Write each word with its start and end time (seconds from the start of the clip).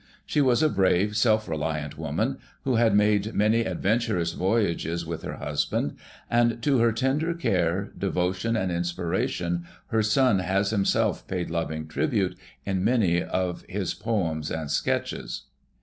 She 0.25 0.41
was 0.41 0.63
a 0.63 0.69
brave, 0.69 1.15
self 1.15 1.47
reliant 1.47 1.95
woman, 1.95 2.39
who 2.63 2.77
had 2.77 2.95
made 2.95 3.35
many 3.35 3.61
adventurous 3.65 4.33
voyages 4.33 5.05
with 5.05 5.21
her 5.21 5.37
liusband, 5.39 5.93
and 6.27 6.59
to 6.63 6.79
her 6.79 6.91
tender 6.91 7.35
care, 7.35 7.91
devotion 7.95 8.55
and 8.55 8.71
inspiration 8.71 9.67
her 9.89 10.01
son 10.01 10.39
has 10.39 10.71
himself 10.71 11.27
jiaid 11.27 11.51
loving 11.51 11.85
tribute 11.87 12.35
in 12.65 12.83
many 12.83 13.21
of 13.21 13.63
his 13.69 13.93
poems 13.93 14.49
and 14.49 14.71
sketches. 14.71 15.43